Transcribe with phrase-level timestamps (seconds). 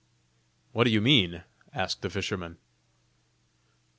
[0.71, 1.43] "What do you mean?"
[1.75, 2.57] asked the fisherman.